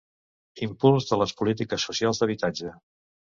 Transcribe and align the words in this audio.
Impuls 0.67 1.09
de 1.11 1.19
les 1.23 1.33
polítiques 1.41 1.87
socials 1.91 2.21
d'habitatge. 2.23 2.73